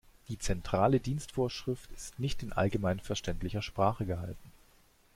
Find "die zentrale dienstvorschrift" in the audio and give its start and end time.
0.29-1.91